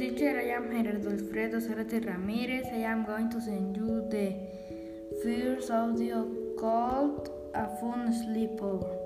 name 0.00 0.86
is 0.86 1.06
Alfredo 1.06 1.60
Cerati 1.60 2.06
Ramirez. 2.06 2.66
I 2.72 2.90
am 2.90 3.04
going 3.04 3.28
to 3.30 3.40
send 3.40 3.76
you 3.76 4.02
the 4.08 4.34
first 5.22 5.70
audio 5.70 6.26
called 6.58 7.28
A 7.54 7.66
Fun 7.78 8.08
Sleepover. 8.10 8.96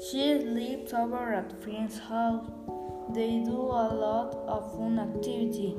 She 0.00 0.40
sleeps 0.40 0.94
over 0.94 1.34
at 1.34 1.62
friend's 1.62 1.98
house. 1.98 2.46
They 3.12 3.42
do 3.44 3.60
a 3.60 3.88
lot 4.04 4.34
of 4.48 4.72
fun 4.74 4.98
activity. 4.98 5.76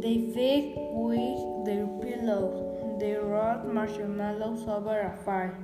They 0.00 0.30
fake 0.34 0.74
with 0.76 1.64
their 1.64 1.86
pillows. 2.02 3.00
They 3.00 3.14
roast 3.14 3.64
marshmallows 3.72 4.68
over 4.68 5.00
a 5.00 5.16
fire. 5.24 5.56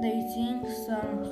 They 0.00 0.20
sing 0.32 0.62
songs. 0.86 1.26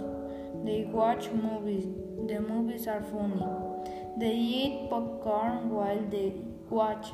They 0.65 0.89
watch 0.91 1.31
movies. 1.31 1.87
The 2.27 2.41
movies 2.41 2.89
are 2.89 3.03
funny. 3.03 3.70
They 4.19 4.35
eat 4.35 4.91
popcorn 4.91 5.71
while 5.71 6.03
they 6.11 6.35
watch. 6.69 7.13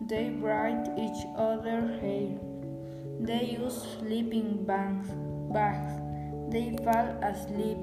They 0.00 0.30
braid 0.30 0.88
each 0.98 1.24
other's 1.36 2.00
hair. 2.00 2.38
They 3.20 3.56
use 3.58 3.86
sleeping 3.98 4.64
bags. 4.64 5.08
bags. 5.52 6.00
They 6.50 6.76
fall 6.84 7.08
asleep. 7.22 7.78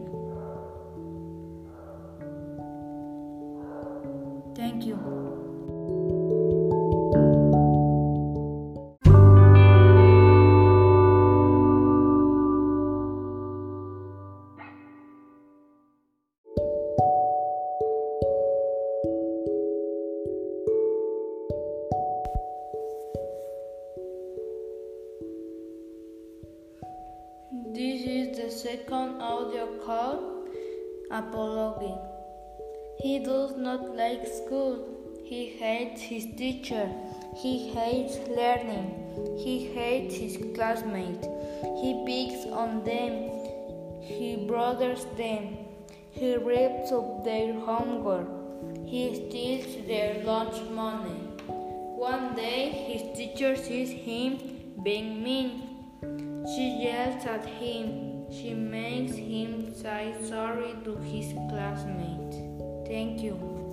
Thank 4.55 4.86
you. 4.86 5.48
This 27.72 28.02
is 28.02 28.36
the 28.36 28.50
second 28.50 29.22
audio 29.22 29.67
call. 29.86 30.48
Apology. 31.12 31.94
He 33.00 33.20
does 33.20 33.56
not 33.58 33.95
like 33.95 34.26
school. 34.26 34.80
He 35.23 35.45
hates 35.59 36.02
his 36.02 36.26
teacher. 36.36 36.89
He 37.38 37.70
hates 37.70 38.17
learning. 38.28 38.89
He 39.38 39.67
hates 39.67 40.16
his 40.16 40.38
classmates. 40.56 41.28
He 41.80 41.92
picks 42.08 42.48
on 42.52 42.84
them. 42.84 43.30
He 44.02 44.48
bothers 44.50 45.06
them. 45.16 45.58
He 46.09 46.38
rips 46.38 46.92
up 46.92 47.23
their 47.23 47.54
homework. 47.54 48.28
He 48.88 49.04
steals 49.14 49.86
their 49.86 50.23
lunch 50.23 50.59
money. 50.72 51.20
One 52.09 52.33
day 52.36 52.72
his 52.89 53.16
teacher 53.16 53.56
sees 53.56 53.92
him 53.92 54.39
being 54.81 55.22
mean. 55.23 55.70
She 56.55 56.83
yells 56.83 57.25
at 57.25 57.45
him. 57.45 58.25
She 58.31 58.53
makes 58.53 59.16
him 59.16 59.73
say 59.73 60.16
sorry 60.23 60.73
to 60.83 60.95
his 60.97 61.33
classmates. 61.50 62.38
Thank 62.88 63.22
you. 63.22 63.69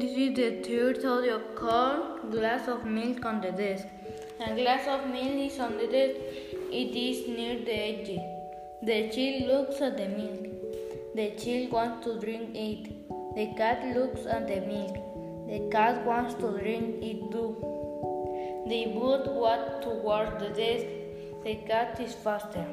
This 0.00 0.16
is 0.24 0.34
the 0.36 0.50
third 0.66 1.04
audio 1.04 1.38
call. 1.56 1.96
Glass 2.34 2.68
of 2.74 2.84
milk 2.86 3.26
on 3.30 3.40
the 3.42 3.50
desk. 3.52 3.86
A 4.46 4.54
glass 4.58 4.86
of 4.92 5.02
milk 5.14 5.34
is 5.46 5.58
on 5.60 5.76
the 5.76 5.88
desk. 5.94 6.16
It 6.80 6.94
is 7.00 7.18
near 7.28 7.56
the 7.66 7.74
edge. 7.88 8.12
The 8.90 8.96
child 9.14 9.50
looks 9.50 9.82
at 9.82 9.98
the 9.98 10.08
milk. 10.08 10.46
The 11.18 11.26
child 11.42 11.72
wants 11.72 12.06
to 12.06 12.18
drink 12.18 12.56
it. 12.62 12.88
The 13.36 13.46
cat 13.58 13.84
looks 13.94 14.24
at 14.24 14.48
the 14.48 14.62
milk. 14.72 14.96
The 15.50 15.60
cat 15.76 16.02
wants 16.06 16.32
to 16.44 16.56
drink 16.62 17.04
it 17.10 17.30
too. 17.36 17.50
They 18.72 18.82
both 18.98 19.26
walk 19.44 19.82
towards 19.82 20.42
the 20.42 20.50
desk. 20.62 20.86
The 21.44 21.56
cat 21.68 22.00
is 22.00 22.14
faster. 22.14 22.66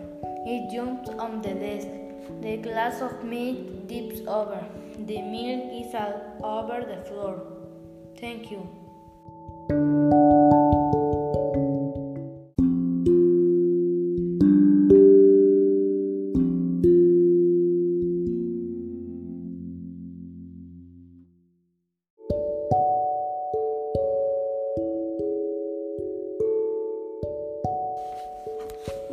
It 0.55 0.71
jumps 0.73 1.09
on 1.09 1.41
the 1.41 1.55
desk. 1.67 1.89
The 2.41 2.57
glass 2.69 3.01
of 3.01 3.21
milk 3.25 3.87
dips 3.87 4.21
over. 4.27 4.65
The 5.05 5.21
milk 5.21 5.85
is 5.85 5.93
all 5.93 6.41
over 6.43 6.83
the 6.83 6.97
floor. 7.03 7.39
Thank 8.19 8.49
you. 8.51 8.67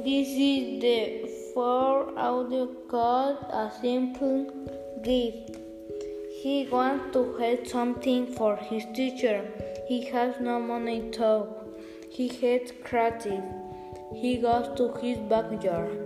This 0.05 0.28
is 0.28 0.81
the 0.81 1.31
fourth 1.53 2.17
audio 2.17 2.67
called 2.89 3.39
a 3.50 3.71
simple 3.81 4.47
gift. 5.03 5.63
He 6.44 6.66
wants 6.71 7.05
to 7.15 7.21
get 7.38 7.66
something 7.66 8.27
for 8.38 8.56
his 8.56 8.84
teacher. 8.94 9.37
He 9.88 10.05
has 10.10 10.34
no 10.38 10.60
money 10.60 11.10
to. 11.12 11.47
He 12.10 12.27
hates 12.28 12.71
creative. 12.88 13.44
He 14.15 14.32
goes 14.43 14.69
to 14.81 14.88
his 15.00 15.16
backyard. 15.31 15.97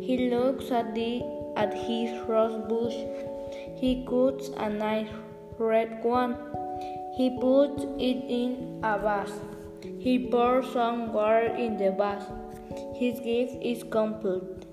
He 0.00 0.30
looks 0.34 0.70
at 0.70 0.94
the 0.94 1.10
at 1.56 1.74
his 1.88 2.14
rose 2.28 2.60
bush. 2.68 3.00
He 3.80 4.06
cuts 4.12 4.52
a 4.68 4.70
nice 4.70 5.10
red 5.58 5.98
one. 6.04 6.36
He 7.16 7.28
puts 7.40 7.82
it 8.10 8.24
in 8.38 8.80
a 8.84 8.96
vase. 9.08 9.36
He 10.06 10.16
pours 10.30 10.72
some 10.78 11.12
water 11.12 11.52
in 11.66 11.76
the 11.76 11.90
vase. 12.04 12.32
His 13.02 13.18
gift 13.28 13.60
is 13.74 13.84
complete. 14.00 14.66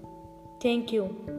Thank 0.62 0.92
you. 0.92 1.39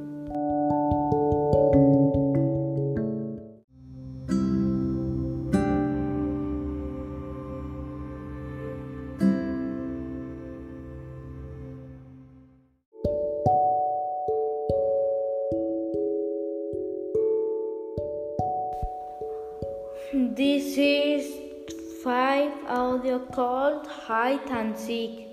This 20.13 20.77
is 20.77 21.25
five 22.03 22.51
audio 22.67 23.21
called 23.21 23.87
hide 23.87 24.51
and 24.51 24.77
seek. 24.77 25.29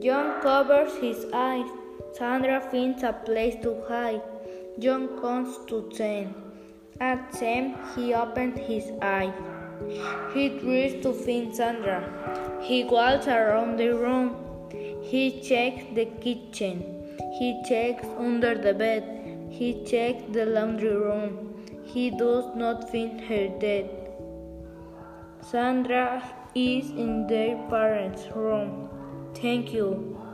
John 0.00 0.40
covers 0.42 0.96
his 0.96 1.26
eyes. 1.32 1.68
Sandra 2.12 2.60
finds 2.60 3.04
a 3.04 3.12
place 3.12 3.54
to 3.62 3.80
hide. 3.88 4.22
John 4.80 5.20
comes 5.20 5.58
to 5.68 5.88
ten. 5.96 6.34
At 6.98 7.34
ten, 7.34 7.76
he 7.94 8.14
opens 8.14 8.58
his 8.58 8.90
eyes. 9.00 9.32
He 10.34 10.48
tries 10.58 11.00
to 11.04 11.12
find 11.12 11.54
Sandra. 11.54 12.00
He 12.62 12.82
walks 12.82 13.28
around 13.28 13.76
the 13.76 13.94
room. 13.94 14.34
He 15.04 15.40
checks 15.40 15.84
the 15.94 16.06
kitchen. 16.06 16.82
He 17.38 17.62
checks 17.68 18.08
under 18.18 18.56
the 18.58 18.74
bed. 18.74 19.04
He 19.50 19.84
checks 19.84 20.24
the 20.32 20.46
laundry 20.46 20.96
room. 20.96 21.54
He 21.84 22.10
does 22.10 22.56
not 22.56 22.90
find 22.90 23.20
her 23.20 23.46
dead. 23.60 24.05
Sandra 25.50 26.20
is 26.56 26.90
in 26.90 27.28
their 27.28 27.56
parents' 27.68 28.26
room. 28.34 28.88
Thank 29.32 29.72
you. 29.72 30.25